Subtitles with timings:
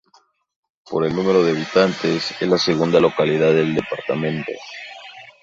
[0.89, 4.51] Por el número de habitantes, es la segunda localidad del departamento.